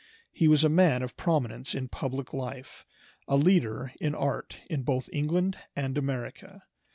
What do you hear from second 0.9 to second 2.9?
of prominence in public life,